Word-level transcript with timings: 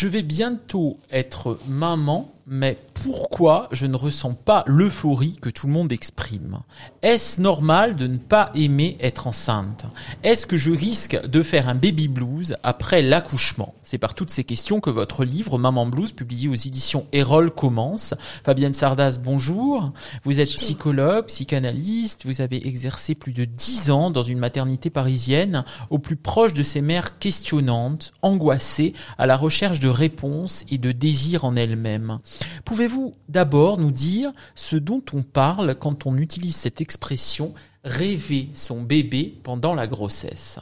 Je 0.00 0.08
vais 0.08 0.22
bientôt 0.22 0.96
être 1.10 1.58
maman, 1.68 2.32
mais 2.52 2.76
pourquoi 2.94 3.68
je 3.70 3.86
ne 3.86 3.94
ressens 3.94 4.34
pas 4.34 4.64
l'euphorie 4.66 5.38
que 5.40 5.50
tout 5.50 5.68
le 5.68 5.72
monde 5.72 5.92
exprime? 5.92 6.58
Est-ce 7.00 7.40
normal 7.40 7.94
de 7.94 8.08
ne 8.08 8.18
pas 8.18 8.50
aimer 8.56 8.96
être 9.00 9.28
enceinte? 9.28 9.86
Est-ce 10.24 10.46
que 10.46 10.56
je 10.56 10.72
risque 10.72 11.18
de 11.28 11.42
faire 11.42 11.68
un 11.68 11.76
baby 11.76 12.08
blues 12.08 12.56
après 12.64 13.02
l'accouchement? 13.02 13.72
C'est 13.84 13.98
par 13.98 14.14
toutes 14.14 14.30
ces 14.30 14.42
questions 14.42 14.80
que 14.80 14.90
votre 14.90 15.24
livre 15.24 15.58
Maman 15.58 15.86
Blues, 15.86 16.10
publié 16.10 16.48
aux 16.48 16.54
éditions 16.54 17.06
Erol, 17.12 17.52
commence. 17.52 18.14
Fabienne 18.44 18.74
Sardas, 18.74 19.18
bonjour. 19.22 19.88
Vous 20.24 20.40
êtes 20.40 20.50
psychologue, 20.50 21.26
psychanalyste, 21.26 22.26
vous 22.26 22.40
avez 22.40 22.66
exercé 22.66 23.14
plus 23.14 23.32
de 23.32 23.44
dix 23.44 23.92
ans 23.92 24.10
dans 24.10 24.24
une 24.24 24.40
maternité 24.40 24.90
parisienne 24.90 25.64
au 25.88 26.00
plus 26.00 26.16
proche 26.16 26.52
de 26.52 26.64
ces 26.64 26.80
mères 26.80 27.18
questionnantes, 27.18 28.12
angoissées, 28.22 28.92
à 29.18 29.26
la 29.26 29.36
recherche 29.36 29.78
de 29.78 29.88
réponses 29.88 30.64
et 30.68 30.78
de 30.78 30.90
désirs 30.90 31.44
en 31.44 31.54
elles-mêmes. 31.54 32.18
Pouvez-vous 32.64 33.14
d'abord 33.28 33.78
nous 33.78 33.90
dire 33.90 34.32
ce 34.54 34.76
dont 34.76 35.02
on 35.12 35.22
parle 35.22 35.74
quand 35.74 36.06
on 36.06 36.16
utilise 36.16 36.56
cette 36.56 36.80
expression 36.80 37.54
rêver 37.84 38.48
son 38.54 38.82
bébé 38.82 39.34
pendant 39.42 39.74
la 39.74 39.86
grossesse 39.86 40.58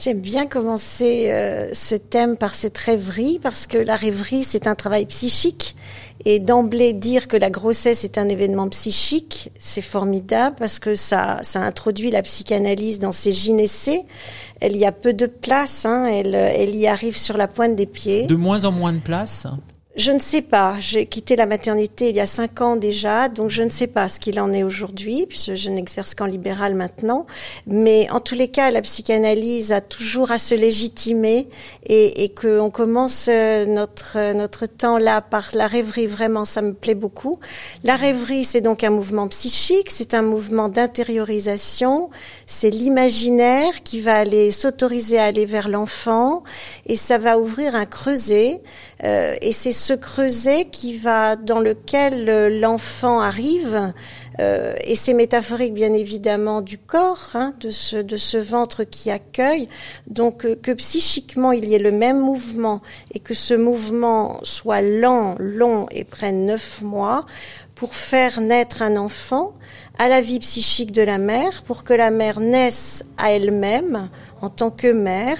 J'aime 0.00 0.20
bien 0.20 0.46
commencer 0.46 1.32
euh, 1.32 1.70
ce 1.74 1.96
thème 1.96 2.36
par 2.36 2.54
cette 2.54 2.78
rêverie 2.78 3.40
parce 3.42 3.66
que 3.66 3.76
la 3.76 3.96
rêverie 3.96 4.44
c'est 4.44 4.68
un 4.68 4.76
travail 4.76 5.06
psychique 5.06 5.74
et 6.24 6.38
d'emblée 6.38 6.92
dire 6.92 7.26
que 7.26 7.36
la 7.36 7.50
grossesse 7.50 8.04
est 8.04 8.16
un 8.16 8.28
événement 8.28 8.68
psychique 8.68 9.50
c'est 9.58 9.82
formidable 9.82 10.54
parce 10.56 10.78
que 10.78 10.94
ça 10.94 11.40
ça 11.42 11.62
introduit 11.62 12.12
la 12.12 12.22
psychanalyse 12.22 13.00
dans 13.00 13.10
ses 13.10 13.32
gynécées. 13.32 14.04
Elle 14.60 14.76
y 14.76 14.84
a 14.84 14.92
peu 14.92 15.12
de 15.14 15.26
place, 15.26 15.84
hein, 15.84 16.06
elle 16.06 16.36
elle 16.36 16.76
y 16.76 16.86
arrive 16.86 17.16
sur 17.16 17.36
la 17.36 17.48
pointe 17.48 17.74
des 17.74 17.86
pieds. 17.86 18.28
De 18.28 18.36
moins 18.36 18.64
en 18.64 18.70
moins 18.70 18.92
de 18.92 19.00
place? 19.00 19.48
Je 19.98 20.12
ne 20.12 20.20
sais 20.20 20.42
pas. 20.42 20.76
J'ai 20.78 21.06
quitté 21.06 21.34
la 21.34 21.44
maternité 21.44 22.08
il 22.10 22.16
y 22.16 22.20
a 22.20 22.26
cinq 22.26 22.60
ans 22.60 22.76
déjà, 22.76 23.28
donc 23.28 23.50
je 23.50 23.64
ne 23.64 23.68
sais 23.68 23.88
pas 23.88 24.08
ce 24.08 24.20
qu'il 24.20 24.38
en 24.38 24.52
est 24.52 24.62
aujourd'hui, 24.62 25.26
puisque 25.28 25.56
je 25.56 25.68
n'exerce 25.70 26.14
qu'en 26.14 26.26
libéral 26.26 26.74
maintenant. 26.74 27.26
Mais 27.66 28.08
en 28.10 28.20
tous 28.20 28.36
les 28.36 28.46
cas, 28.46 28.70
la 28.70 28.80
psychanalyse 28.80 29.72
a 29.72 29.80
toujours 29.80 30.30
à 30.30 30.38
se 30.38 30.54
légitimer 30.54 31.48
et, 31.84 32.22
et 32.22 32.28
qu'on 32.28 32.70
commence 32.70 33.26
euh, 33.28 33.66
notre 33.66 34.32
notre 34.34 34.66
temps 34.66 34.98
là 34.98 35.20
par 35.20 35.50
la 35.52 35.66
rêverie. 35.66 36.06
Vraiment, 36.06 36.44
ça 36.44 36.62
me 36.62 36.74
plaît 36.74 36.94
beaucoup. 36.94 37.40
La 37.82 37.96
rêverie, 37.96 38.44
c'est 38.44 38.60
donc 38.60 38.84
un 38.84 38.90
mouvement 38.90 39.26
psychique, 39.26 39.90
c'est 39.90 40.14
un 40.14 40.22
mouvement 40.22 40.68
d'intériorisation, 40.68 42.08
c'est 42.50 42.70
l'imaginaire 42.70 43.82
qui 43.84 44.00
va 44.00 44.14
aller 44.14 44.50
s'autoriser 44.50 45.18
à 45.18 45.24
aller 45.24 45.44
vers 45.44 45.68
l'enfant 45.68 46.42
et 46.86 46.96
ça 46.96 47.18
va 47.18 47.38
ouvrir 47.38 47.74
un 47.74 47.84
creuset 47.84 48.62
euh, 49.04 49.36
et 49.42 49.52
c'est 49.52 49.72
ce 49.72 49.92
creuset 49.92 50.64
qui 50.64 50.96
va 50.96 51.36
dans 51.36 51.60
lequel 51.60 52.26
euh, 52.30 52.48
l'enfant 52.48 53.20
arrive 53.20 53.92
euh, 54.40 54.74
et 54.82 54.96
c'est 54.96 55.12
métaphorique 55.12 55.74
bien 55.74 55.92
évidemment 55.92 56.62
du 56.62 56.78
corps, 56.78 57.28
hein, 57.34 57.52
de, 57.60 57.68
ce, 57.68 57.96
de 57.96 58.16
ce 58.16 58.38
ventre 58.38 58.84
qui 58.84 59.10
accueille. 59.10 59.68
Donc 60.06 60.46
que 60.62 60.72
psychiquement 60.72 61.52
il 61.52 61.66
y 61.66 61.74
ait 61.74 61.78
le 61.78 61.90
même 61.90 62.18
mouvement 62.18 62.80
et 63.12 63.18
que 63.18 63.34
ce 63.34 63.52
mouvement 63.52 64.40
soit 64.42 64.80
lent, 64.80 65.34
long 65.38 65.86
et 65.90 66.04
prenne 66.04 66.46
neuf 66.46 66.80
mois 66.80 67.26
pour 67.74 67.94
faire 67.94 68.40
naître 68.40 68.80
un 68.80 68.96
enfant 68.96 69.52
à 69.98 70.08
la 70.08 70.20
vie 70.20 70.38
psychique 70.38 70.92
de 70.92 71.02
la 71.02 71.18
mère, 71.18 71.62
pour 71.64 71.84
que 71.84 71.92
la 71.92 72.10
mère 72.10 72.40
naisse 72.40 73.04
à 73.16 73.32
elle-même 73.32 74.08
en 74.40 74.48
tant 74.48 74.70
que 74.70 74.92
mère. 74.92 75.36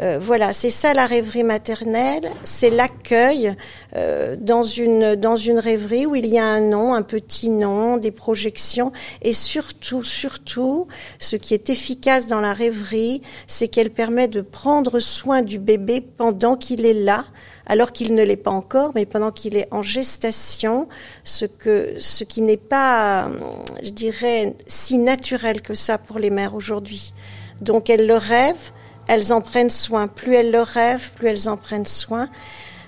Euh, 0.00 0.18
voilà, 0.20 0.52
c'est 0.52 0.70
ça 0.70 0.92
la 0.92 1.06
rêverie 1.06 1.44
maternelle, 1.44 2.30
c'est 2.42 2.70
l'accueil 2.70 3.54
euh, 3.96 4.36
dans 4.38 4.62
une 4.62 5.14
dans 5.14 5.36
une 5.36 5.58
rêverie 5.58 6.04
où 6.04 6.14
il 6.14 6.26
y 6.26 6.38
a 6.38 6.44
un 6.44 6.60
nom, 6.60 6.92
un 6.94 7.02
petit 7.02 7.48
nom, 7.48 7.96
des 7.96 8.10
projections 8.10 8.92
et 9.22 9.32
surtout 9.32 10.04
surtout 10.04 10.88
ce 11.18 11.36
qui 11.36 11.54
est 11.54 11.70
efficace 11.70 12.26
dans 12.26 12.40
la 12.40 12.52
rêverie, 12.52 13.22
c'est 13.46 13.68
qu'elle 13.68 13.90
permet 13.90 14.28
de 14.28 14.40
prendre 14.42 14.98
soin 14.98 15.42
du 15.42 15.58
bébé 15.58 16.00
pendant 16.00 16.56
qu'il 16.56 16.84
est 16.84 16.92
là 16.92 17.24
alors 17.66 17.92
qu'il 17.92 18.14
ne 18.14 18.22
l'est 18.22 18.36
pas 18.36 18.50
encore, 18.50 18.92
mais 18.94 19.06
pendant 19.06 19.30
qu'il 19.30 19.56
est 19.56 19.68
en 19.70 19.82
gestation, 19.82 20.88
ce 21.22 21.46
que 21.46 21.94
ce 21.98 22.24
qui 22.24 22.42
n'est 22.42 22.56
pas, 22.56 23.30
je 23.82 23.90
dirais, 23.90 24.54
si 24.66 24.98
naturel 24.98 25.62
que 25.62 25.74
ça 25.74 25.98
pour 25.98 26.18
les 26.18 26.30
mères 26.30 26.54
aujourd'hui. 26.54 27.12
Donc 27.60 27.88
elles 27.88 28.06
le 28.06 28.16
rêvent, 28.16 28.72
elles 29.08 29.32
en 29.32 29.40
prennent 29.40 29.70
soin. 29.70 30.08
Plus 30.08 30.34
elles 30.34 30.50
le 30.50 30.60
rêvent, 30.60 31.10
plus 31.14 31.28
elles 31.28 31.48
en 31.48 31.56
prennent 31.56 31.86
soin. 31.86 32.28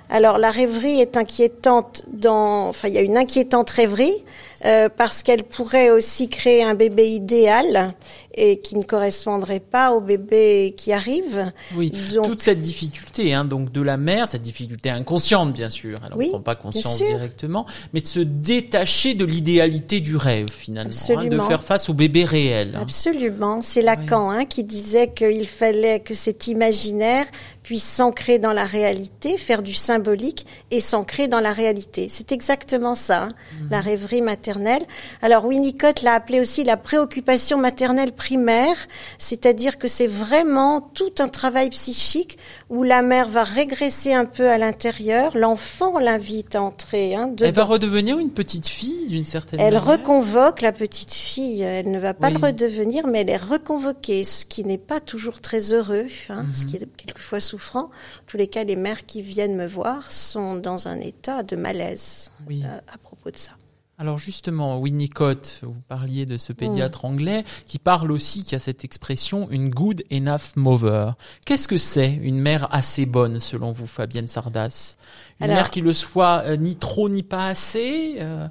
Alors 0.09 0.39
la 0.39 0.51
rêverie 0.51 1.01
est 1.01 1.17
inquiétante 1.17 2.03
dans, 2.13 2.69
enfin 2.69 2.89
il 2.89 2.95
y 2.95 2.99
a 2.99 3.03
une 3.03 3.17
inquiétante 3.17 3.71
rêverie 3.71 4.25
euh, 4.65 4.89
parce 4.89 5.23
qu'elle 5.23 5.45
pourrait 5.45 5.91
aussi 5.91 6.29
créer 6.29 6.63
un 6.63 6.75
bébé 6.75 7.09
idéal 7.09 7.95
et 8.37 8.61
qui 8.61 8.77
ne 8.77 8.83
correspondrait 8.83 9.61
pas 9.61 9.93
au 9.93 10.01
bébé 10.01 10.75
qui 10.77 10.93
arrive. 10.93 11.53
Oui, 11.75 11.93
toute 12.23 12.41
cette 12.41 12.61
difficulté 12.61 13.33
hein, 13.33 13.45
donc 13.45 13.73
de 13.73 13.81
la 13.81 13.97
mère, 13.97 14.29
cette 14.29 14.43
difficulté 14.43 14.91
inconsciente 14.91 15.53
bien 15.53 15.71
sûr, 15.71 15.99
elle 16.05 16.19
ne 16.19 16.31
prend 16.31 16.41
pas 16.41 16.55
conscience 16.55 17.03
directement, 17.03 17.67
mais 17.93 18.01
de 18.01 18.07
se 18.07 18.21
détacher 18.21 19.15
de 19.15 19.25
l'idéalité 19.25 20.01
du 20.01 20.17
rêve 20.17 20.49
finalement, 20.51 20.91
hein, 21.17 21.25
de 21.25 21.39
faire 21.41 21.63
face 21.63 21.89
au 21.89 21.95
bébé 21.95 22.25
réel. 22.25 22.73
Hein. 22.77 22.83
Absolument, 22.83 23.63
c'est 23.63 23.83
Lacan 23.83 24.31
hein, 24.31 24.45
qui 24.45 24.65
disait 24.65 25.13
qu'il 25.13 25.47
fallait 25.47 26.01
que 26.01 26.15
cet 26.15 26.47
imaginaire 26.47 27.27
puisse 27.67 27.83
s'ancrer 27.83 28.39
dans 28.39 28.53
la 28.53 28.63
réalité, 28.63 29.37
faire 29.37 29.61
du 29.61 29.75
symbolique 29.75 30.47
et 30.71 30.79
s'ancrer 30.79 31.27
dans 31.27 31.41
la 31.41 31.53
réalité. 31.53 32.07
C'est 32.09 32.31
exactement 32.31 32.95
ça, 32.95 33.25
hein, 33.25 33.33
mhm. 33.61 33.69
la 33.73 33.81
rêverie 33.81 34.23
maternelle. 34.23 34.85
Alors 35.21 35.45
Winnicott 35.45 36.03
l'a 36.03 36.15
appelé 36.15 36.39
aussi 36.39 36.63
la 36.63 36.77
préoccupation 36.77 37.59
maternelle 37.59 38.13
primaire, 38.13 38.77
c'est-à-dire 39.19 39.79
que 39.79 39.89
c'est 39.89 40.07
vraiment 40.07 40.81
tout 40.81 41.13
un 41.19 41.27
travail 41.27 41.71
psychique 41.71 42.39
où 42.71 42.85
la 42.85 43.03
mère 43.03 43.29
va 43.29 43.43
régresser 43.43 44.15
un 44.15 44.27
peu 44.27 44.49
à 44.49 44.59
l'intérieur, 44.59 45.37
l'enfant 45.37 45.99
l'invite 45.99 46.55
à 46.55 46.63
entrer. 46.63 47.17
Hein, 47.17 47.35
elle 47.41 47.53
va 47.53 47.65
redevenir 47.65 48.17
une 48.21 48.31
petite 48.31 48.69
fille 48.69 49.07
d'une 49.09 49.25
certaine 49.25 49.59
elle 49.59 49.75
manière. 49.75 49.91
Elle 49.91 49.99
reconvoque 49.99 50.63
la 50.63 50.71
petite 50.71 51.13
fille, 51.13 51.63
elle 51.63 51.91
ne 51.91 51.99
va 51.99 52.15
pas 52.15 52.31
le 52.31 52.39
redevenir, 52.39 53.09
mais 53.09 53.23
elle 53.23 53.31
est 53.31 53.37
reconvoquée, 53.37 54.23
ce 54.23 54.47
qui 54.47 54.63
n'est 54.63 54.79
pas 54.79 55.01
toujours 55.01 55.41
très 55.41 55.73
heureux, 55.73 56.07
hein, 56.29 56.47
ce 56.55 56.63
mhm. 56.63 56.71
qui 56.71 56.77
est 56.77 56.87
quelquefois 56.97 57.41
souffrant. 57.57 57.85
En 57.85 58.27
tous 58.27 58.37
les 58.37 58.49
cas, 58.49 58.65
les 58.65 58.77
mères 58.77 59.07
qui 59.07 59.23
viennent 59.23 59.57
me 59.57 59.67
voir 59.67 60.13
sont 60.13 60.57
dans 60.57 60.89
un 60.89 61.01
état 61.01 61.43
de 61.43 61.57
malaise 61.57 62.31
euh, 62.51 62.79
à 62.93 62.99
propos 62.99 63.31
de 63.31 63.37
ça. 63.37 63.53
Alors 63.99 64.19
justement, 64.19 64.79
Winnicott, 64.79 65.61
vous 65.63 65.81
parliez 65.89 66.27
de 66.27 66.37
ce 66.37 66.53
pédiatre 66.53 67.07
anglais 67.07 67.45
qui 67.65 67.79
parle 67.79 68.13
aussi, 68.13 68.45
qui 68.45 68.55
a 68.55 68.59
cette 68.59 68.85
expression, 68.85 69.49
une 69.51 69.71
good 69.71 70.05
enough 70.13 70.55
mother. 70.55 71.15
Qu'est-ce 71.47 71.67
que 71.67 71.79
c'est 71.79 72.13
une 72.13 72.39
mère 72.39 72.69
assez 72.75 73.07
bonne 73.07 73.41
selon 73.41 73.73
vous, 73.73 73.87
Fabienne 73.87 74.29
Sardas? 74.29 74.97
Une 75.41 75.47
mère 75.47 75.71
qui 75.71 75.81
le 75.81 75.95
soit 75.95 76.43
euh, 76.45 76.57
ni 76.57 76.77
trop 76.77 77.09
ni 77.09 77.23
pas 77.23 77.47
assez 77.49 78.17
euh? 78.19 78.49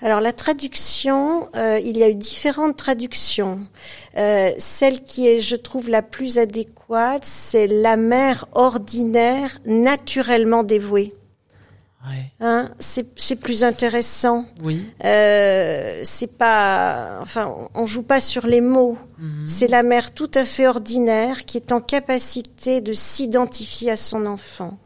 Alors 0.00 0.20
la 0.20 0.32
traduction, 0.32 1.50
euh, 1.56 1.78
il 1.78 1.98
y 1.98 2.02
a 2.02 2.08
eu 2.08 2.14
différentes 2.14 2.78
traductions. 2.78 3.60
Celle 4.14 5.02
qui 5.02 5.28
est, 5.28 5.42
je 5.42 5.56
trouve, 5.56 5.90
la 5.90 6.00
plus 6.00 6.38
adéquate, 6.38 7.26
c'est 7.26 7.66
la 7.66 7.98
mère 7.98 8.46
ordinaire 8.54 9.58
naturellement 9.66 10.62
dévouée. 10.62 11.12
Ouais. 12.08 12.32
Hein, 12.40 12.70
c'est 12.78 13.36
plus 13.36 13.62
intéressant. 13.62 14.46
Oui. 14.62 14.86
Euh, 15.04 16.00
c'est 16.02 16.38
pas, 16.38 17.18
enfin, 17.20 17.54
on 17.74 17.84
joue 17.84 18.02
pas 18.02 18.20
sur 18.20 18.46
les 18.46 18.62
mots. 18.62 18.96
Mhm. 19.18 19.46
C'est 19.46 19.68
la 19.68 19.82
mère 19.82 20.14
tout 20.14 20.30
à 20.34 20.44
fait 20.44 20.66
ordinaire 20.66 21.44
qui 21.44 21.58
est 21.58 21.72
en 21.72 21.80
capacité 21.80 22.80
de 22.80 22.92
s'identifier 22.92 23.90
à 23.90 23.96
son 23.96 24.24
enfant 24.26 24.78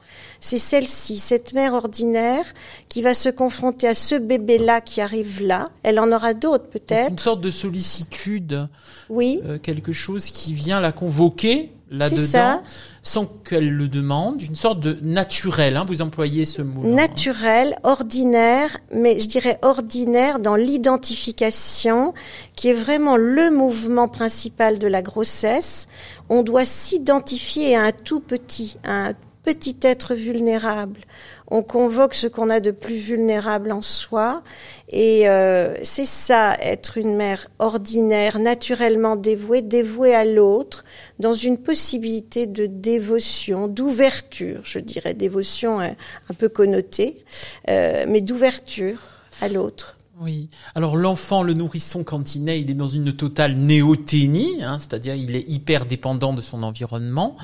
c'est 0.44 0.58
celle-ci, 0.58 1.16
cette 1.16 1.54
mère 1.54 1.72
ordinaire, 1.72 2.44
qui 2.90 3.00
va 3.00 3.14
se 3.14 3.30
confronter 3.30 3.88
à 3.88 3.94
ce 3.94 4.14
bébé-là 4.14 4.82
qui 4.82 5.00
arrive 5.00 5.42
là. 5.42 5.70
Elle 5.82 5.98
en 5.98 6.12
aura 6.12 6.34
d'autres 6.34 6.68
peut-être. 6.68 7.10
Une 7.10 7.18
sorte 7.18 7.40
de 7.40 7.50
sollicitude. 7.50 8.68
Oui. 9.08 9.40
Euh, 9.46 9.58
quelque 9.58 9.92
chose 9.92 10.26
qui 10.26 10.52
vient 10.52 10.80
la 10.80 10.92
convoquer 10.92 11.72
là-dedans, 11.96 12.62
sans 13.02 13.26
qu'elle 13.26 13.70
le 13.70 13.88
demande, 13.88 14.42
une 14.42 14.54
sorte 14.54 14.80
de 14.80 14.98
naturel, 15.02 15.76
hein, 15.76 15.84
vous 15.86 16.02
employez 16.02 16.44
ce 16.44 16.62
mot. 16.62 16.82
Naturel, 16.82 17.76
ordinaire, 17.82 18.76
mais 18.92 19.20
je 19.20 19.28
dirais 19.28 19.58
ordinaire 19.62 20.38
dans 20.38 20.56
l'identification, 20.56 22.14
qui 22.56 22.68
est 22.68 22.74
vraiment 22.74 23.16
le 23.16 23.50
mouvement 23.50 24.08
principal 24.08 24.78
de 24.78 24.86
la 24.86 25.02
grossesse. 25.02 25.88
On 26.28 26.42
doit 26.42 26.64
s'identifier 26.64 27.76
à 27.76 27.82
un 27.82 27.92
tout 27.92 28.20
petit, 28.20 28.76
à 28.84 29.08
un 29.08 29.14
petit 29.44 29.76
être 29.82 30.14
vulnérable. 30.14 31.00
On 31.56 31.62
convoque 31.62 32.16
ce 32.16 32.26
qu'on 32.26 32.50
a 32.50 32.58
de 32.58 32.72
plus 32.72 32.96
vulnérable 32.96 33.70
en 33.70 33.80
soi. 33.80 34.42
Et 34.88 35.28
euh, 35.28 35.76
c'est 35.84 36.04
ça, 36.04 36.56
être 36.60 36.98
une 36.98 37.14
mère 37.14 37.46
ordinaire, 37.60 38.40
naturellement 38.40 39.14
dévouée, 39.14 39.62
dévouée 39.62 40.16
à 40.16 40.24
l'autre, 40.24 40.82
dans 41.20 41.32
une 41.32 41.58
possibilité 41.58 42.48
de 42.48 42.66
dévotion, 42.66 43.68
d'ouverture, 43.68 44.62
je 44.64 44.80
dirais, 44.80 45.14
dévotion 45.14 45.78
un, 45.78 45.94
un 46.28 46.34
peu 46.36 46.48
connotée, 46.48 47.24
euh, 47.70 48.04
mais 48.08 48.20
d'ouverture 48.20 48.98
à 49.40 49.46
l'autre. 49.46 49.93
Oui. 50.20 50.48
Alors 50.76 50.96
l'enfant, 50.96 51.42
le 51.42 51.54
nourrisson, 51.54 52.04
quand 52.04 52.36
il 52.36 52.44
naît, 52.44 52.60
il 52.60 52.70
est 52.70 52.74
dans 52.74 52.86
une 52.86 53.12
totale 53.12 53.54
néothénie, 53.56 54.62
hein, 54.62 54.78
c'est-à-dire 54.78 55.16
il 55.16 55.34
est 55.34 55.48
hyper 55.48 55.86
dépendant 55.86 56.32
de 56.32 56.40
son 56.40 56.62
environnement. 56.62 57.36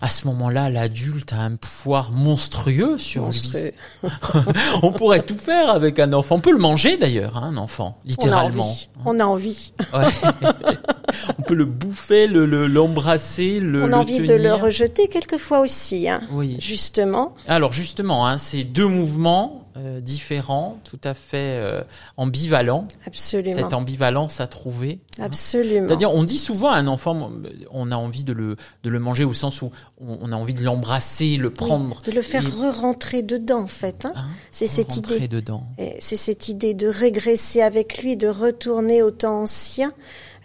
À 0.00 0.08
ce 0.08 0.26
moment-là, 0.28 0.70
l'adulte 0.70 1.34
a 1.34 1.40
un 1.42 1.56
pouvoir 1.56 2.12
monstrueux 2.12 2.96
sur 2.96 3.24
Monstrueux. 3.24 3.72
lui. 4.02 4.10
On 4.82 4.92
pourrait 4.92 5.22
tout 5.26 5.36
faire 5.36 5.68
avec 5.70 5.98
un 5.98 6.12
enfant. 6.14 6.36
On 6.36 6.40
peut 6.40 6.52
le 6.52 6.58
manger 6.58 6.96
d'ailleurs, 6.96 7.36
hein, 7.36 7.50
un 7.52 7.56
enfant, 7.58 7.98
littéralement. 8.04 8.74
On 9.04 9.18
a 9.20 9.24
envie. 9.26 9.72
On 9.92 9.92
a 9.92 9.94
envie. 10.00 10.08
Ouais. 10.42 10.50
On 11.38 11.42
peut 11.42 11.54
le 11.54 11.64
bouffer, 11.66 12.26
le 12.28 12.46
le- 12.46 12.66
l'embrasser, 12.66 13.60
le, 13.60 13.84
On 13.84 13.86
le 13.88 13.94
a 13.94 13.98
envie 13.98 14.16
tenir. 14.16 14.36
de 14.38 14.42
le 14.42 14.54
rejeter 14.54 15.08
quelquefois 15.08 15.60
aussi, 15.60 16.08
hein, 16.08 16.20
Oui. 16.32 16.56
justement. 16.60 17.34
Alors 17.46 17.72
justement, 17.72 18.26
hein, 18.26 18.38
c'est 18.38 18.64
deux 18.64 18.88
mouvements 18.88 19.65
euh, 19.76 20.00
différents, 20.00 20.78
tout 20.84 20.98
à 21.04 21.14
fait 21.14 21.58
euh, 21.60 21.82
ambivalents. 22.16 22.88
Absolument. 23.06 23.56
Cette 23.56 23.72
ambivalence 23.74 24.40
à 24.40 24.46
trouver. 24.46 25.00
Absolument. 25.20 25.86
C'est-à-dire, 25.86 26.12
on 26.12 26.24
dit 26.24 26.38
souvent 26.38 26.70
à 26.70 26.76
un 26.76 26.86
enfant, 26.86 27.30
on 27.70 27.92
a 27.92 27.96
envie 27.96 28.24
de 28.24 28.32
le, 28.32 28.56
de 28.82 28.90
le 28.90 28.98
manger 28.98 29.24
au 29.24 29.32
sens 29.32 29.62
où 29.62 29.70
on, 30.00 30.32
a 30.32 30.36
envie 30.36 30.54
de 30.54 30.62
l'embrasser, 30.62 31.36
le 31.36 31.50
prendre. 31.50 32.00
de 32.02 32.10
le 32.12 32.22
faire 32.22 32.42
et- 32.44 32.48
re-rentrer 32.50 33.22
dedans, 33.22 33.62
en 33.62 33.66
fait. 33.66 34.04
Hein. 34.06 34.12
Hein, 34.16 34.26
c'est 34.50 34.66
cette 34.66 34.92
rentrer 34.92 35.16
idée. 35.16 35.28
dedans. 35.28 35.64
Et 35.78 35.96
C'est 36.00 36.16
cette 36.16 36.48
idée 36.48 36.74
de 36.74 36.88
régresser 36.88 37.62
avec 37.62 37.98
lui, 37.98 38.16
de 38.16 38.28
retourner 38.28 39.02
au 39.02 39.10
temps 39.10 39.42
ancien 39.42 39.92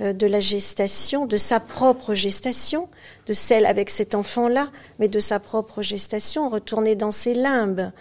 euh, 0.02 0.14
de 0.14 0.28
la 0.28 0.40
gestation, 0.40 1.26
de 1.26 1.38
sa 1.38 1.60
propre 1.60 2.14
gestation, 2.14 2.90
de 3.28 3.34
celle 3.34 3.66
avec 3.66 3.90
cet 3.90 4.16
enfant-là, 4.16 4.70
mais 5.00 5.08
de 5.08 5.20
sa 5.20 5.40
propre 5.40 5.82
gestation, 5.82 6.50
retourner 6.50 6.96
dans 6.96 7.12
ses 7.12 7.34
limbes. 7.34 7.92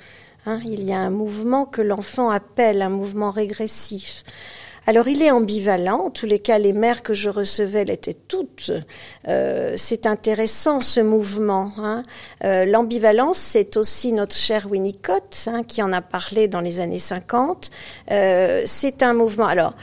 Hein, 0.47 0.61
il 0.65 0.85
y 0.85 0.93
a 0.93 0.99
un 0.99 1.11
mouvement 1.11 1.67
que 1.67 1.83
l'enfant 1.83 2.31
appelle 2.31 2.83
un 2.83 2.89
mouvement 2.89 3.31
régressif. 3.31 4.25
Alors 4.87 5.09
il 5.09 5.23
est 5.23 5.31
ambivalent, 5.31 6.07
en 6.07 6.11
tous 6.11 6.27
les 6.27 6.39
cas 6.39 6.59
les 6.59 6.73
mères 6.73 7.03
que 7.03 7.15
je 7.15 7.29
recevais 7.29 7.85
l'étaient 7.85 8.17
toutes. 8.27 8.73
Euh, 9.29 9.75
c'est 9.77 10.07
intéressant 10.07 10.81
ce 10.81 11.01
mouvement. 11.01 11.71
Hein. 11.79 12.03
Euh, 12.45 12.65
L'ambivalence, 12.65 13.39
c'est 13.39 13.77
aussi 13.77 14.13
notre 14.13 14.35
cher 14.35 14.67
Winnicott 14.71 15.45
hein, 15.47 15.63
qui 15.65 15.83
en 15.83 15.93
a 15.93 16.01
parlé 16.01 16.49
dans 16.49 16.61
les 16.61 16.81
années 16.81 16.99
50. 16.99 17.71
Euh, 18.11 18.63
c'est 18.65 19.03
un 19.03 19.13
mouvement. 19.13 19.47
Alors 19.47 19.75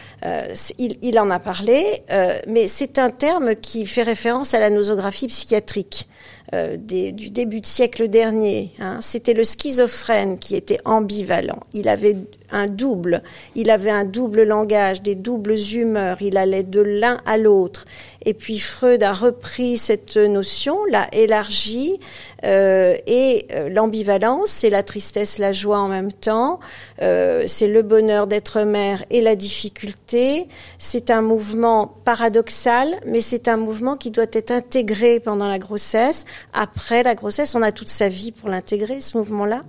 il, 0.77 1.19
en 1.19 1.29
a 1.29 1.39
parlé, 1.39 2.03
mais 2.47 2.67
c'est 2.67 2.99
un 2.99 3.09
terme 3.09 3.55
qui 3.55 3.85
fait 3.85 4.03
référence 4.03 4.53
à 4.53 4.59
la 4.59 4.69
nosographie 4.69 5.27
psychiatrique. 5.27 6.09
Euh, 6.53 6.77
du 6.77 7.29
début 7.29 7.59
de 7.59 7.65
siècle 7.65 8.07
dernier. 8.07 8.71
Hein. 8.79 8.99
C'était 9.01 9.33
le 9.33 9.43
schizophrène 9.43 10.39
qui 10.39 10.55
était 10.55 10.79
ambivalent. 10.85 11.59
Il 11.73 11.89
avait 11.89 12.15
un 12.51 12.67
double, 12.67 13.21
il 13.55 13.69
avait 13.69 13.89
un 13.89 14.05
double 14.05 14.43
langage, 14.43 15.01
des 15.01 15.15
doubles 15.15 15.57
humeurs, 15.73 16.21
il 16.21 16.37
allait 16.37 16.63
de 16.63 16.79
l'un 16.79 17.17
à 17.25 17.37
l'autre. 17.37 17.85
Et 18.25 18.33
puis 18.33 18.59
Freud 18.59 19.03
a 19.03 19.11
repris 19.11 19.77
cette 19.77 20.15
notion, 20.15 20.85
l'a 20.85 21.09
élargie, 21.11 21.99
et 22.43 23.47
euh, 23.51 23.69
l'ambivalence, 23.69 24.49
c'est 24.49 24.69
la 24.69 24.83
tristesse, 24.83 25.39
la 25.39 25.51
joie 25.51 25.79
en 25.79 25.87
même 25.87 26.11
temps, 26.11 26.59
euh, 27.01 27.43
c'est 27.47 27.67
le 27.67 27.81
bonheur 27.81 28.27
d'être 28.27 28.61
mère 28.61 29.03
et 29.09 29.21
la 29.21 29.35
difficulté. 29.35 30.47
C'est 30.77 31.09
un 31.09 31.21
mouvement 31.21 31.87
paradoxal, 32.05 32.95
mais 33.05 33.21
c'est 33.21 33.47
un 33.47 33.57
mouvement 33.57 33.97
qui 33.97 34.11
doit 34.11 34.25
être 34.31 34.51
intégré 34.51 35.19
pendant 35.19 35.47
la 35.47 35.59
grossesse. 35.59 36.25
Après 36.53 37.03
la 37.03 37.15
grossesse, 37.15 37.55
on 37.55 37.61
a 37.61 37.71
toute 37.71 37.89
sa 37.89 38.09
vie 38.09 38.31
pour 38.31 38.49
l'intégrer, 38.49 39.01
ce 39.01 39.17
mouvement-là 39.17 39.63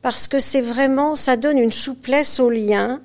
parce 0.00 0.28
que 0.28 0.38
c'est 0.38 0.60
vraiment, 0.60 1.16
ça 1.16 1.36
donne 1.36 1.58
une 1.58 1.72
souplesse 1.72 2.38
au 2.38 2.50
lien, 2.50 3.00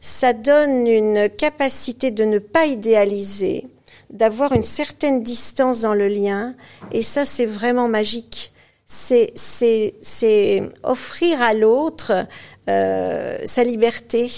ça 0.00 0.32
donne 0.32 0.86
une 0.86 1.28
capacité 1.28 2.10
de 2.10 2.24
ne 2.24 2.38
pas 2.38 2.64
idéaliser, 2.64 3.66
d'avoir 4.10 4.52
une 4.52 4.64
certaine 4.64 5.22
distance 5.22 5.82
dans 5.82 5.94
le 5.94 6.08
lien, 6.08 6.54
et 6.92 7.02
ça 7.02 7.24
c'est 7.24 7.46
vraiment 7.46 7.88
magique. 7.88 8.52
C'est 8.86 9.32
c'est 9.34 9.94
c'est 10.00 10.62
offrir 10.82 11.42
à 11.42 11.52
l'autre 11.52 12.26
euh, 12.68 13.38
sa 13.44 13.64
liberté, 13.64 14.30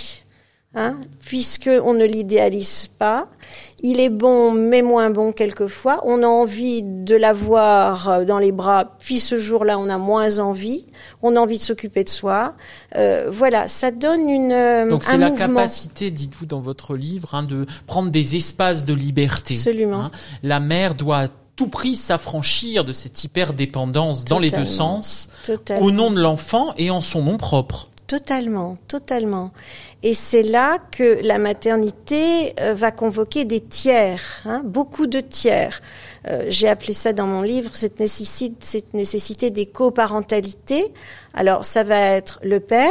hein, 0.75 0.97
puisque 1.25 1.71
on 1.85 1.95
ne 1.95 2.05
l'idéalise 2.05 2.89
pas. 2.99 3.29
Il 3.83 3.99
est 3.99 4.11
bon, 4.11 4.53
mais 4.53 4.83
moins 4.83 5.11
bon 5.11 5.33
quelquefois. 5.33 6.01
On 6.05 6.23
a 6.23 6.27
envie 6.27 6.83
de 6.83 7.17
l'avoir 7.17 8.25
dans 8.25 8.39
les 8.39 8.53
bras, 8.53 8.97
puis 8.99 9.19
ce 9.21 9.39
jour-là, 9.39 9.79
on 9.79 9.89
a 9.89 9.99
moins 9.99 10.39
envie. 10.39 10.85
On 11.23 11.35
a 11.37 11.41
envie 11.41 11.59
de 11.59 11.63
s'occuper 11.63 12.05
de 12.05 12.09
soi. 12.09 12.55
Euh, 12.97 13.29
voilà, 13.31 13.69
ça 13.69 13.91
donne 13.91 14.29
une 14.29 14.53
euh, 14.53 14.89
Donc 14.89 15.05
c'est 15.05 15.17
la 15.17 15.31
capacité, 15.31 16.11
dites-vous 16.11 16.47
dans 16.47 16.61
votre 16.61 16.95
livre, 16.95 17.35
hein, 17.35 17.43
de 17.43 17.67
prendre 17.87 18.11
des 18.11 18.37
espaces 18.37 18.85
de 18.85 18.95
liberté. 18.95 19.55
Absolument. 19.55 20.05
hein. 20.05 20.11
La 20.43 20.61
mère 20.61 20.95
doit 20.95 21.19
à 21.19 21.27
tout 21.57 21.67
prix 21.69 21.95
s'affranchir 21.97 22.85
de 22.87 22.95
cette 22.95 23.23
hyper-dépendance 23.23 24.25
dans 24.25 24.39
les 24.39 24.51
deux 24.51 24.65
sens, 24.65 25.29
Totalement. 25.45 25.85
au 25.85 25.91
nom 25.91 26.11
de 26.11 26.19
l'enfant 26.19 26.73
et 26.79 26.91
en 26.91 27.03
son 27.03 27.23
nom 27.23 27.37
propre. 27.37 27.90
Totalement, 28.11 28.77
totalement. 28.89 29.53
Et 30.03 30.15
c'est 30.15 30.43
là 30.43 30.79
que 30.91 31.21
la 31.23 31.39
maternité 31.39 32.55
euh, 32.59 32.75
va 32.75 32.91
convoquer 32.91 33.45
des 33.45 33.61
tiers, 33.61 34.21
hein, 34.45 34.63
beaucoup 34.65 35.07
de 35.07 35.21
tiers. 35.21 35.81
Euh, 36.29 36.47
J'ai 36.49 36.67
appelé 36.67 36.93
ça 36.93 37.13
dans 37.13 37.29
mon 37.29 37.43
livre 37.43 37.71
cette 37.73 38.01
nécessité, 38.01 38.57
cette 38.59 38.95
nécessité 38.95 39.51
des 39.51 39.67
coparentalités. 39.67 40.93
Alors 41.35 41.65
ça 41.65 41.85
va 41.85 42.01
être 42.01 42.41
le 42.43 42.59
père. 42.59 42.91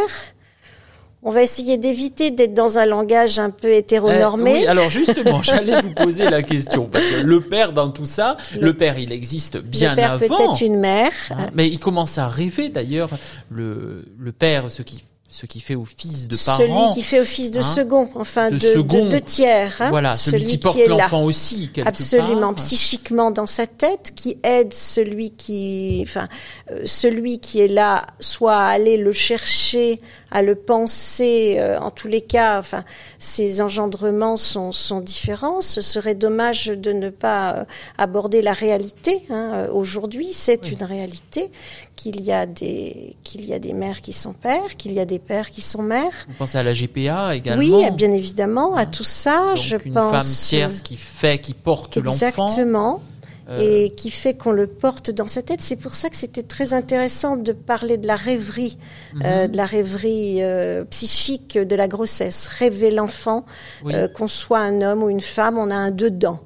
On 1.22 1.32
va 1.32 1.42
essayer 1.42 1.76
d'éviter 1.76 2.32
d'être 2.32 2.54
dans 2.54 2.78
un 2.78 2.86
langage 2.86 3.40
un 3.40 3.50
peu 3.50 3.74
hétéronormé. 3.74 4.54
Oui, 4.54 4.68
alors 4.68 4.90
justement, 4.90 5.44
j'allais 5.44 5.82
vous 5.82 5.94
poser 5.94 6.30
la 6.30 6.44
question 6.44 6.86
parce 6.86 7.06
que 7.06 7.16
le 7.16 7.42
père 7.42 7.74
dans 7.74 7.90
tout 7.92 8.06
ça, 8.06 8.38
le, 8.58 8.74
père 8.74 8.98
il 8.98 9.12
existe 9.12 9.58
bien 9.58 9.90
le 9.90 9.96
père 9.98 10.12
avant. 10.14 10.28
peut-être 10.38 10.62
une 10.62 10.80
mère. 10.80 11.12
hein, 11.32 11.48
mais 11.54 11.68
il 11.68 11.78
commence 11.78 12.18
à 12.18 12.30
rêver 12.30 12.70
d'ailleurs 12.70 13.10
le 13.50 14.06
le 14.18 14.32
père 14.32 14.72
ce 14.72 14.82
qui 14.82 15.04
ce 15.32 15.46
qui 15.46 15.60
fait 15.60 15.76
office 15.76 16.28
de 16.28 16.36
Celui 16.36 16.68
parent. 16.70 16.92
qui 16.92 17.04
fait 17.04 17.20
office 17.20 17.52
de 17.52 17.60
hein, 17.60 17.62
second, 17.62 18.10
enfin 18.16 18.50
de 18.50 18.56
de, 18.56 18.60
second. 18.60 19.06
de, 19.06 19.12
de 19.12 19.20
tiers. 19.20 19.76
hein, 19.80 19.90
voilà, 19.92 20.16
celui, 20.16 20.44
qui 20.46 20.58
porte 20.58 20.80
l'enfant 20.88 21.24
aussi 21.24 21.70
quelque 21.72 21.88
Absolument, 21.88 22.54
part. 22.54 22.56
psychiquement 22.56 23.30
dans 23.30 23.46
sa 23.46 23.68
tête, 23.68 24.12
qui 24.16 24.40
aide 24.42 24.74
celui 24.74 25.30
qui, 25.30 26.00
enfin, 26.04 26.28
euh, 26.72 26.82
celui 26.86 27.40
qui 27.40 27.60
est 27.62 27.68
là, 27.68 28.08
soit 28.20 28.56
à 28.58 28.70
aller 28.70 28.98
le 28.98 29.12
chercher, 29.12 30.00
à 30.32 30.42
le 30.42 30.56
penser. 30.56 31.56
euh, 31.60 31.80
en 31.80 31.92
tous 31.92 32.08
les 32.08 32.22
cas, 32.22 32.60
enfin, 32.60 32.84
ces 33.18 33.62
engendrements 33.62 34.38
sont 34.38 34.72
sont 34.72 35.02
différents. 35.02 35.62
Ce 35.62 35.82
serait 35.82 36.16
dommage 36.16 36.68
de 36.68 36.92
ne 36.92 37.10
pas 37.10 37.54
euh, 37.56 37.64
aborder 37.98 38.42
la 38.42 38.54
réalité. 38.54 39.24
Hein. 39.30 39.52
Euh, 39.54 39.68
Aujourd'hui, 39.72 40.30
c'est 40.34 40.62
Oui. 40.64 40.78
une 40.80 40.86
réalité 40.86 41.52
qu'il 41.96 42.22
y 42.22 42.32
a 42.32 42.46
des 42.46 43.16
qu'il 43.24 43.46
y 43.46 43.54
a 43.54 43.60
des 43.60 43.74
mères 43.74 44.02
qui 44.02 44.14
sont 44.14 44.34
pères, 44.34 44.78
qu'il 44.78 44.94
y 44.94 45.00
a 45.00 45.06
des 45.06 45.20
pères 45.20 45.50
qui 45.50 45.62
sont 45.62 45.82
mères. 45.82 46.26
Vous 46.28 46.34
pensez 46.36 46.58
à 46.58 46.64
la 46.64 46.74
GPA 46.74 47.36
également 47.36 47.62
Oui, 47.80 47.92
bien 47.92 48.12
évidemment, 48.12 48.76
à 48.76 48.86
tout 48.86 49.04
ça, 49.04 49.54
Donc 49.56 49.58
je 49.58 49.76
une 49.84 49.94
pense. 49.94 50.12
femme 50.12 50.34
tierce 50.48 50.82
qui 50.82 50.96
fait, 50.98 51.40
qui 51.40 51.54
porte 51.54 51.98
l'enfant. 51.98 52.14
Exactement. 52.48 53.02
Euh, 53.50 53.58
Et 53.60 53.96
qui 53.96 54.12
fait 54.12 54.36
qu'on 54.36 54.52
le 54.52 54.68
porte 54.68 55.10
dans 55.10 55.28
sa 55.28 55.42
tête. 55.42 55.62
C'est 55.62 55.78
pour 55.80 55.96
ça 55.96 56.10
que 56.10 56.16
c'était 56.16 56.44
très 56.44 56.74
intéressant 56.74 57.36
de 57.36 57.52
parler 57.52 57.98
de 57.98 58.06
la 58.06 58.16
rêverie, 58.16 58.78
mhm. 59.14 59.22
euh, 59.26 59.48
de 59.48 59.58
la 59.58 59.66
rêverie 59.66 60.44
euh, 60.44 60.84
psychique 60.86 61.58
de 61.58 61.76
la 61.76 61.88
grossesse. 61.88 62.48
Rêver 62.48 62.92
l'enfant, 62.92 63.46
oui, 63.84 63.96
euh, 63.96 64.08
qu'on 64.08 64.28
soit 64.28 64.60
un 64.60 64.82
homme 64.82 65.02
ou 65.02 65.10
une 65.10 65.22
femme, 65.22 65.58
on 65.58 65.72
a 65.72 65.76
un 65.76 65.90
dedans. 65.92 66.42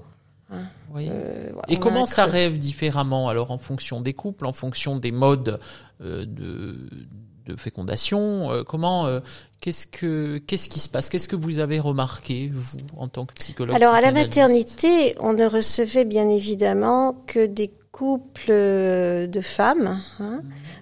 oui. 0.94 1.12
On 1.12 1.62
Et 1.68 1.78
comment 1.78 2.06
ça 2.06 2.26
rêve 2.26 2.58
différemment 2.58 3.28
alors 3.28 3.52
en 3.52 3.58
fonction 3.58 4.00
des 4.00 4.14
couples, 4.14 4.46
en 4.46 4.54
fonction 4.54 4.98
des 4.98 5.12
modes 5.12 5.60
de, 6.00 6.78
de 7.46 7.56
fécondation 7.56 8.52
euh, 8.52 8.64
Comment 8.64 9.06
euh, 9.06 9.20
qu'est-ce 9.64 9.88
que 9.88 10.40
qu'est-ce 10.40 10.68
qui 10.68 10.82
se 10.82 10.90
passe? 10.90 11.10
Qu'est-ce 11.10 11.30
que 11.30 11.38
vous 11.38 11.60
avez 11.60 11.80
remarqué 11.80 12.52
vous 12.54 12.80
en 12.98 13.08
tant 13.08 13.26
que 13.26 13.34
psychologue 13.34 13.74
Alors 13.74 13.96
à 13.96 14.02
la 14.02 14.12
maternité, 14.12 15.16
on 15.22 15.32
ne 15.32 15.46
recevait 15.46 16.04
bien 16.04 16.28
évidemment 16.28 17.24
que 17.28 17.46
des 17.46 17.72
couple 17.94 18.48
de 18.50 19.42
femmes. 19.42 20.02
Hein. 20.20 20.42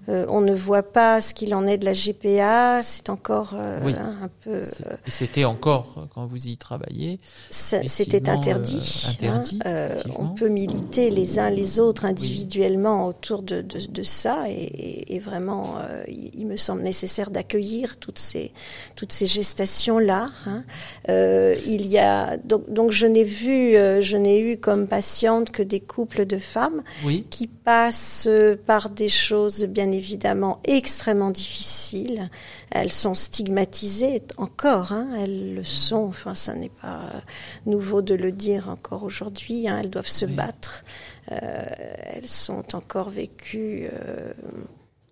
Euh, 0.10 0.26
on 0.30 0.42
ne 0.42 0.54
voit 0.54 0.82
pas 0.82 1.22
ce 1.22 1.34
qu'il 1.34 1.54
en 1.54 1.68
est 1.68 1.78
de 1.78 1.86
la 1.86 1.94
GPA. 1.94 2.82
C'est 2.82 3.10
encore 3.10 3.54
euh, 3.54 3.94
un 4.24 4.30
peu. 4.44 4.62
Euh, 4.62 4.96
c'était 5.08 5.46
encore 5.46 6.08
quand 6.16 6.26
vous 6.26 6.48
y 6.48 6.58
travaillez. 6.58 7.20
C'était 7.50 8.30
interdit. 8.30 9.08
interdit 9.10 9.60
hein. 9.64 9.90
on 10.18 10.30
peut 10.30 10.50
militer 10.50 11.12
les 11.12 11.38
uns 11.38 11.50
les 11.50 11.80
autres 11.80 12.06
individuellement 12.06 13.08
autour 13.08 13.44
de, 13.44 13.62
de, 13.62 13.86
de, 13.86 14.04
ça, 14.04 14.46
et, 14.50 15.16
et 15.16 15.20
vraiment, 15.20 15.76
il, 16.08 16.48
me 16.48 16.56
semble 16.56 16.82
nécessaire 16.82 17.30
d'accueillir 17.30 17.98
toutes 17.98 18.20
ces 18.20 18.52
toutes 18.96 19.12
ces 19.12 19.28
gestations 19.28 20.00
là. 20.00 20.30
Hein. 20.48 20.64
il 21.08 21.86
y 21.88 22.00
a 22.00 22.38
donc, 22.38 22.72
donc 22.72 22.92
je 22.92 23.06
n'ai 23.06 23.24
vu, 23.24 23.74
je 23.74 24.18
n'ai 24.18 24.40
eu 24.40 24.58
comme 24.58 24.88
patiente 24.88 25.52
que 25.52 25.62
des 25.62 25.80
couples 25.80 26.26
de 26.26 26.38
femmes 26.38 26.82
qui 27.30 27.48
passent 27.48 28.30
par 28.66 28.90
des 28.90 29.10
choses 29.10 29.66
bien 29.66 29.92
évidemment 29.92 30.60
extrêmement 30.64 31.32
difficiles. 31.32 32.30
Elles 32.70 32.92
sont 32.92 33.14
stigmatisées 33.14 34.22
encore, 34.38 34.92
hein, 34.92 35.10
elles 35.20 35.56
le 35.56 35.64
sont. 35.64 36.06
Enfin, 36.06 36.36
ça 36.36 36.54
n'est 36.54 36.70
pas 36.70 37.24
nouveau 37.66 38.02
de 38.02 38.16
le 38.16 38.32
dire 38.32 38.70
encore 38.70 39.04
aujourd'hui. 39.04 39.68
Hein, 39.68 39.80
elles 39.84 39.90
doivent 39.90 40.08
se 40.08 40.26
battre. 40.26 40.84
Euh, 41.32 41.66
elles 42.14 42.28
sont 42.28 42.76
encore 42.76 43.10
vécues. 43.10 43.88
Euh, 43.92 44.34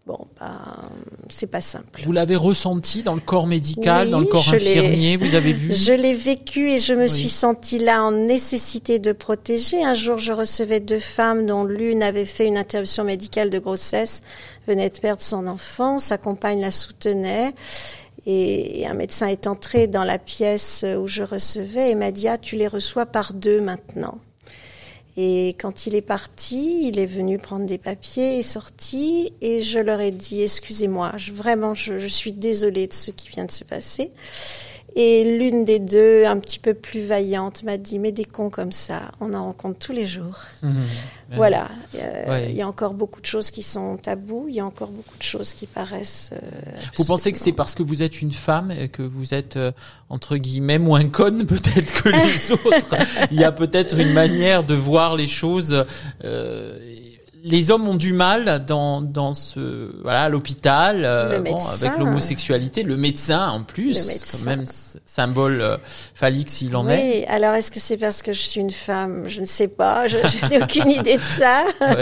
bon, 0.09 0.25
bah, 0.39 0.57
c'est 1.29 1.45
pas 1.45 1.61
simple. 1.61 2.01
Vous 2.03 2.11
l'avez 2.11 2.35
ressenti 2.35 3.03
dans 3.03 3.13
le 3.13 3.21
corps 3.21 3.45
médical, 3.45 4.09
dans 4.09 4.19
le 4.19 4.25
corps 4.25 4.51
infirmier, 4.51 5.17
vous 5.17 5.35
avez 5.35 5.53
vu 5.53 5.71
Je 5.75 5.93
l'ai 5.93 6.15
vécu 6.15 6.71
et 6.71 6.79
je 6.79 6.95
me 6.95 7.07
suis 7.07 7.29
sentie 7.29 7.77
là 7.77 8.03
en 8.03 8.11
nécessité 8.11 8.97
de 8.97 9.11
protéger. 9.11 9.83
Un 9.83 9.93
jour, 9.93 10.17
je 10.17 10.33
recevais 10.33 10.79
deux 10.79 10.99
femmes 10.99 11.45
dont 11.45 11.63
l'une 11.63 12.01
avait 12.01 12.25
fait 12.25 12.47
une 12.47 12.57
interruption 12.57 13.03
médicale 13.03 13.51
de 13.51 13.59
grossesse, 13.59 14.23
venait 14.67 14.89
de 14.89 14.97
perdre 14.97 15.21
son 15.21 15.45
enfant, 15.45 15.99
sa 15.99 16.17
compagne 16.17 16.59
la 16.59 16.71
soutenait. 16.71 17.53
Et 18.25 18.87
un 18.87 18.95
médecin 18.95 19.27
est 19.27 19.45
entré 19.45 19.85
dans 19.85 20.03
la 20.03 20.17
pièce 20.17 20.83
où 20.97 21.07
je 21.07 21.21
recevais 21.21 21.91
et 21.91 21.95
m'a 21.95 22.11
dit, 22.11 22.27
ah, 22.27 22.39
tu 22.39 22.55
les 22.55 22.67
reçois 22.67 23.05
par 23.05 23.33
deux 23.33 23.61
maintenant. 23.61 24.17
Et 25.21 25.49
quand 25.59 25.85
il 25.85 25.95
est 25.95 26.01
parti, 26.01 26.87
il 26.87 26.97
est 26.97 27.05
venu 27.05 27.39
prendre 27.39 27.65
des 27.65 27.77
papiers, 27.77 28.39
est 28.39 28.41
sorti, 28.41 29.33
et 29.41 29.61
je 29.61 29.77
leur 29.77 29.99
ai 29.99 30.11
dit, 30.11 30.43
excusez-moi, 30.43 31.11
vraiment, 31.33 31.75
je, 31.75 31.99
je, 31.99 32.07
suis 32.07 32.31
désolée 32.31 32.87
de 32.87 32.93
ce 32.93 33.11
qui 33.11 33.27
vient 33.27 33.43
de 33.43 33.51
se 33.51 33.65
passer. 33.65 34.11
Et 34.95 35.37
l'une 35.37 35.65
des 35.65 35.79
deux, 35.79 36.25
un 36.25 36.39
petit 36.39 36.59
peu 36.59 36.73
plus 36.73 37.01
vaillante, 37.01 37.63
m'a 37.63 37.77
dit, 37.77 37.99
mais 37.99 38.11
des 38.11 38.25
cons 38.25 38.49
comme 38.49 38.71
ça, 38.71 39.11
on 39.19 39.33
en 39.33 39.45
rencontre 39.45 39.79
tous 39.79 39.93
les 39.93 40.05
jours. 40.05 40.39
Mmh. 41.29 41.35
Voilà, 41.35 41.69
euh, 41.93 42.47
il 42.49 42.55
y 42.55 42.61
a 42.63 42.67
encore 42.67 42.95
beaucoup 42.95 43.21
de 43.21 43.25
choses 43.27 43.51
qui 43.51 43.61
sont 43.61 43.97
tabous, 43.97 44.47
il 44.49 44.55
y 44.55 44.59
a 44.59 44.65
encore 44.65 44.89
beaucoup 44.89 45.15
de 45.15 45.23
choses 45.23 45.53
qui 45.53 45.67
paraissent... 45.67 46.31
Euh, 46.33 46.39
vous 46.97 47.05
pensez 47.05 47.31
que 47.31 47.37
c'est 47.37 47.51
parce 47.51 47.75
que 47.75 47.83
vous 47.83 48.01
êtes 48.01 48.23
une 48.23 48.31
femme 48.31 48.71
et 48.71 48.89
que 48.89 49.03
vous 49.03 49.35
êtes, 49.35 49.55
euh, 49.55 49.71
entre 50.09 50.37
guillemets, 50.37 50.79
moins 50.79 51.07
conne 51.07 51.45
peut-être 51.45 52.01
que 52.01 52.09
les 52.09 52.51
autres? 52.65 52.95
Il 53.29 53.39
y 53.39 53.43
a 53.43 53.51
peut-être 53.51 53.99
une 53.99 54.11
manière 54.11 54.63
de 54.63 54.73
voir 54.73 55.15
les 55.15 55.27
choses 55.27 55.85
les 57.43 57.71
hommes 57.71 57.87
ont 57.87 57.95
du 57.95 58.13
mal 58.13 58.65
dans 58.65 59.01
dans 59.01 59.33
ce 59.33 59.91
voilà 60.01 60.23
à 60.23 60.29
l'hôpital 60.29 61.03
euh, 61.05 61.41
avec 61.73 61.97
l'homosexualité. 61.97 62.83
Le 62.83 62.97
médecin 62.97 63.49
en 63.49 63.63
plus 63.63 63.97
quand 64.31 64.45
même 64.45 64.65
symbole 65.05 65.61
euh, 65.61 65.77
phallique 66.13 66.49
s'il 66.49 66.75
en 66.75 66.87
est. 66.89 67.19
Oui 67.19 67.25
alors 67.27 67.53
est-ce 67.53 67.71
que 67.71 67.79
c'est 67.79 67.97
parce 67.97 68.21
que 68.21 68.33
je 68.33 68.41
suis 68.41 68.59
une 68.59 68.71
femme? 68.71 69.27
Je 69.27 69.41
ne 69.41 69.45
sais 69.45 69.67
pas. 69.67 70.07
Je, 70.07 70.17
n'ai 70.49 70.61
aucune 70.61 70.89
idée 70.89 71.17
de 71.17 71.21
ça. 71.21 71.63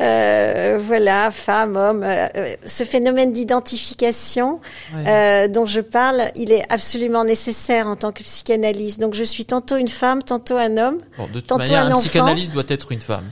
Euh, 0.00 0.78
voilà 0.80 1.30
femme 1.30 1.76
homme 1.76 2.02
euh, 2.04 2.28
ce 2.64 2.84
phénomène 2.84 3.32
d'identification 3.32 4.60
dont 4.92 5.66
je 5.66 5.80
parle 5.80 6.22
il 6.34 6.52
est 6.52 6.64
absolument 6.70 7.24
nécessaire 7.24 7.86
en 7.86 7.96
tant 7.96 8.12
que 8.12 8.22
psychanalyste. 8.22 9.00
Donc 9.00 9.14
je 9.14 9.24
suis 9.24 9.44
tantôt 9.44 9.76
une 9.76 9.88
femme 9.88 10.22
tantôt 10.22 10.56
un 10.56 10.76
homme 10.76 10.98
bon, 11.16 11.26
de 11.26 11.40
toute 11.40 11.46
tantôt 11.46 11.58
manière, 11.64 11.86
un, 11.86 11.92
un 11.92 11.98
psychanalyste 11.98 12.52
doit 12.52 12.64
être 12.68 12.92
une 12.92 13.00
femme 13.00 13.30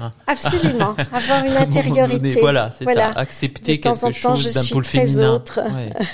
Hein. 0.00 0.12
Absolument, 0.26 0.96
avoir 1.12 1.44
une 1.44 1.56
intériorité. 1.56 2.40
voilà, 2.40 2.70
c'est 2.70 2.84
ça, 2.84 3.10
accepter 3.10 3.80
quelque 3.80 4.12
chose 4.12 4.52
d'un 4.52 4.64
pôle 4.64 4.84
féminin. 4.84 5.34
Autre. 5.34 5.60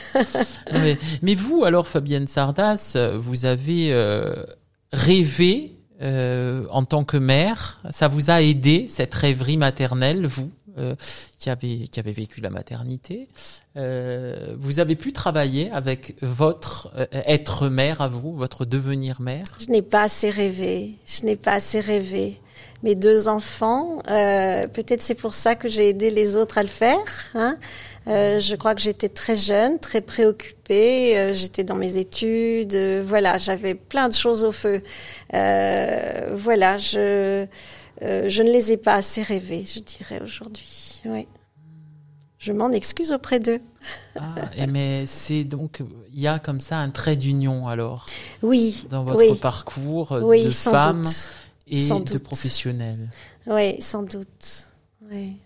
mais, 0.72 0.98
mais, 1.22 1.34
vous, 1.34 1.64
alors, 1.64 1.88
Fabienne 1.88 2.26
Sardas, 2.26 2.96
vous 3.18 3.44
avez 3.44 3.92
euh, 3.92 4.44
rêvé 4.92 5.76
euh, 6.02 6.66
en 6.70 6.84
tant 6.84 7.04
que 7.04 7.16
mère. 7.16 7.80
Ça 7.90 8.08
vous 8.08 8.30
a 8.30 8.42
aidé 8.42 8.86
cette 8.88 9.14
rêverie 9.14 9.56
maternelle, 9.56 10.26
vous, 10.26 10.50
euh, 10.78 10.94
qui 11.38 11.50
avez 11.50 11.88
qui 11.88 11.98
avez 11.98 12.12
vécu 12.12 12.40
la 12.40 12.50
maternité. 12.50 13.28
Euh, 13.76 14.54
vous 14.58 14.78
avez 14.78 14.94
pu 14.94 15.12
travailler 15.12 15.70
avec 15.70 16.14
votre 16.22 16.90
euh, 16.96 17.06
être 17.12 17.68
mère 17.68 18.00
à 18.00 18.08
vous, 18.08 18.34
votre 18.36 18.64
devenir 18.64 19.20
mère? 19.20 19.44
Je 19.58 19.70
n'ai 19.70 19.82
pas 19.82 20.02
assez 20.02 20.30
rêvé. 20.30 20.94
Je 21.06 21.24
n'ai 21.24 21.36
pas 21.36 21.54
assez 21.54 21.80
rêvé 21.80 22.40
mes 22.82 22.94
deux 22.94 23.28
enfants. 23.28 24.02
Euh, 24.08 24.66
Peut-être 24.68 25.02
c'est 25.02 25.14
pour 25.14 25.34
ça 25.34 25.54
que 25.54 25.68
j'ai 25.68 25.88
aidé 25.88 26.10
les 26.10 26.36
autres 26.36 26.58
à 26.58 26.62
le 26.62 26.68
faire. 26.68 26.96
Hein. 27.34 27.56
Euh, 28.08 28.40
je 28.40 28.56
crois 28.56 28.74
que 28.74 28.80
j'étais 28.80 29.08
très 29.08 29.36
jeune, 29.36 29.78
très 29.78 30.00
préoccupée. 30.00 31.18
Euh, 31.18 31.32
j'étais 31.34 31.64
dans 31.64 31.74
mes 31.74 31.96
études. 31.96 32.76
Voilà, 33.04 33.38
j'avais 33.38 33.74
plein 33.74 34.08
de 34.08 34.14
choses 34.14 34.44
au 34.44 34.52
feu. 34.52 34.82
Voilà, 35.32 36.78
je 36.78 37.46
je 38.02 38.42
ne 38.42 38.50
les 38.50 38.72
ai 38.72 38.76
pas 38.78 38.94
assez 38.94 39.20
rêvés, 39.20 39.66
je 39.66 39.80
dirais 39.80 40.22
aujourd'hui. 40.24 41.02
Oui. 41.04 41.28
Je 42.38 42.54
m'en 42.54 42.70
excuse 42.70 43.12
auprès 43.12 43.38
d'eux. 43.38 43.60
Ah, 44.18 44.34
et 44.56 44.66
mais 44.66 45.04
c'est 45.04 45.44
donc 45.44 45.82
il 46.10 46.18
y 46.18 46.26
a 46.26 46.38
comme 46.38 46.60
ça 46.60 46.78
un 46.78 46.88
trait 46.88 47.16
d'union 47.16 47.68
alors. 47.68 48.06
Oui. 48.42 48.86
Dans 48.88 49.04
votre 49.04 49.38
parcours 49.38 50.18
oui, 50.22 50.46
de 50.46 50.50
femme 50.50 51.04
et 51.70 51.88
de 51.88 52.18
professionnels. 52.18 53.08
Oui, 53.46 53.80
sans 53.80 54.02
doute. 54.02 54.68
Oui. 55.10 55.36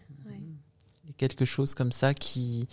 quelque 1.17 1.45
chose 1.45 1.75
comme 1.75 1.93
ça 1.93 2.13
qui 2.15 2.67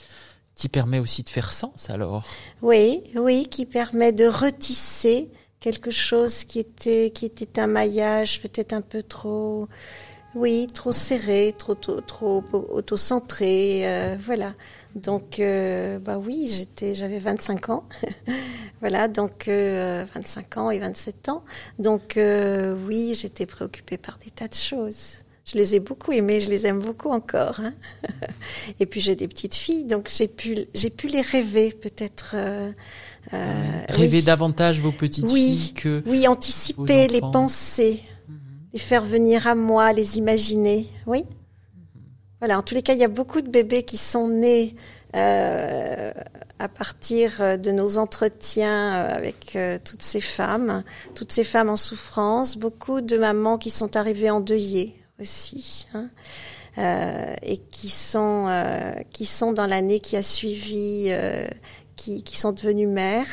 qui 0.55 0.67
permet 0.67 0.99
aussi 0.99 1.23
de 1.23 1.29
faire 1.29 1.51
sens 1.51 1.89
alors. 1.89 2.27
Oui, 2.61 3.03
oui, 3.15 3.47
qui 3.49 3.65
permet 3.65 4.11
de 4.11 4.25
retisser 4.25 5.29
quelque 5.59 5.91
chose 5.91 6.43
qui 6.43 6.59
était 6.59 7.11
qui 7.11 7.25
était 7.25 7.59
un 7.59 7.67
maillage 7.67 8.41
peut-être 8.41 8.73
un 8.73 8.81
peu 8.81 9.03
trop 9.03 9.67
oui, 10.33 10.67
trop 10.73 10.93
serré, 10.93 11.53
trop 11.57 11.75
trop, 11.75 11.99
trop 12.01 12.43
auto-centré, 12.53 13.81
euh, 13.85 14.15
voilà. 14.19 14.53
Donc, 14.95 15.39
euh, 15.39 15.99
bah 15.99 16.17
oui, 16.17 16.47
j'étais, 16.49 16.93
j'avais 16.95 17.19
25 17.19 17.69
ans, 17.69 17.83
voilà, 18.81 19.07
donc 19.07 19.47
euh, 19.47 20.03
25 20.13 20.57
ans 20.57 20.71
et 20.71 20.79
27 20.79 21.29
ans. 21.29 21.43
Donc 21.79 22.17
euh, 22.17 22.75
oui, 22.87 23.17
j'étais 23.19 23.45
préoccupée 23.45 23.97
par 23.97 24.17
des 24.23 24.31
tas 24.31 24.49
de 24.49 24.53
choses. 24.53 25.23
Je 25.45 25.57
les 25.57 25.75
ai 25.75 25.79
beaucoup 25.79 26.11
aimées, 26.11 26.39
je 26.39 26.49
les 26.49 26.65
aime 26.65 26.79
beaucoup 26.79 27.09
encore. 27.09 27.61
Hein. 27.61 27.73
et 28.79 28.85
puis 28.85 28.99
j'ai 28.99 29.15
des 29.15 29.27
petites 29.27 29.55
filles, 29.55 29.85
donc 29.85 30.09
j'ai 30.13 30.27
pu, 30.27 30.57
j'ai 30.73 30.89
pu 30.89 31.07
les 31.07 31.21
rêver 31.21 31.71
peut-être. 31.71 32.35
Euh, 32.35 32.71
rêver 33.87 34.21
davantage 34.21 34.79
vos 34.79 34.91
petites 34.91 35.29
filles 35.29 35.73
que 35.73 36.03
oui, 36.05 36.27
anticiper 36.27 37.07
les 37.07 37.21
pensées, 37.21 38.03
mhm. 38.27 38.37
les 38.73 38.79
faire 38.79 39.05
venir 39.05 39.47
à 39.47 39.55
moi, 39.55 39.93
les 39.93 40.17
imaginer. 40.17 40.87
Oui. 41.07 41.23
Voilà, 42.41 42.59
en 42.59 42.61
tous 42.61 42.75
les 42.75 42.81
cas, 42.81 42.93
il 42.93 42.99
y 42.99 43.05
a 43.05 43.07
beaucoup 43.07 43.41
de 43.41 43.49
bébés 43.49 43.83
qui 43.83 43.97
sont 43.97 44.27
nés 44.27 44.75
euh, 45.15 46.11
à 46.59 46.67
partir 46.67 47.57
de 47.57 47.71
nos 47.71 47.97
entretiens 47.97 48.91
avec 48.93 49.55
euh, 49.55 49.77
toutes 49.83 50.01
ces 50.01 50.21
femmes, 50.21 50.83
toutes 51.15 51.31
ces 51.31 51.43
femmes 51.43 51.69
en 51.69 51.77
souffrance, 51.77 52.57
beaucoup 52.57 52.99
de 52.99 53.17
mamans 53.17 53.57
qui 53.57 53.69
sont 53.69 53.95
arrivées 53.95 54.31
endeuillées 54.31 54.95
aussi. 55.19 55.87
Hein, 55.93 56.09
euh, 56.77 57.35
et 57.41 57.57
qui 57.57 57.89
sont 57.89 58.45
euh, 58.47 58.93
qui 59.11 59.25
sont 59.25 59.51
dans 59.51 59.67
l'année 59.67 59.99
qui 59.99 60.15
a 60.15 60.23
suivi, 60.23 61.07
euh, 61.09 61.45
qui, 61.97 62.23
qui 62.23 62.37
sont 62.37 62.53
devenues 62.53 62.87
mères. 62.87 63.27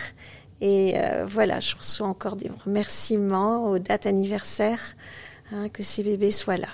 Et 0.61 0.97
voilà, 1.25 1.61
je 1.61 1.77
reçois 1.77 2.09
encore 2.09 2.35
des 2.35 2.51
remerciements 2.65 3.71
aux 3.71 3.79
dates 3.79 4.07
anniversaires 4.07 4.97
hein, 5.53 5.69
que 5.69 5.85
ces 5.85 6.03
bébés 6.03 6.33
soient 6.33 6.57
là. 6.57 6.67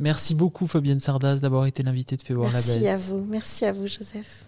Merci 0.00 0.34
beaucoup 0.34 0.66
Fabienne 0.66 0.98
Sardas 0.98 1.36
d'avoir 1.36 1.66
été 1.66 1.82
l'invitée 1.82 2.16
de 2.16 2.22
Fait 2.22 2.34
voir 2.34 2.48
la 2.48 2.54
Merci 2.54 2.88
à 2.88 2.96
vous, 2.96 3.24
merci 3.28 3.66
à 3.66 3.72
vous 3.72 3.86
Joseph. 3.86 4.46